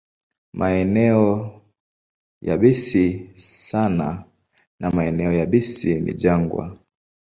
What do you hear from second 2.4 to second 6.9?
yabisi sana na maeneo yabisi ni jangwa.